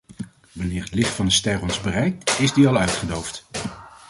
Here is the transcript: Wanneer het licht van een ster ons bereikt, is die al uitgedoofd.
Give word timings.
Wanneer 0.51 0.83
het 0.83 0.93
licht 0.93 1.09
van 1.13 1.25
een 1.25 1.31
ster 1.31 1.61
ons 1.61 1.81
bereikt, 1.81 2.39
is 2.39 2.53
die 2.53 2.67
al 2.67 2.77
uitgedoofd. 2.77 3.45